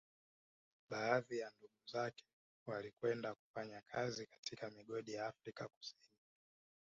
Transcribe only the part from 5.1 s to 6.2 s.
ya Afrika Kusini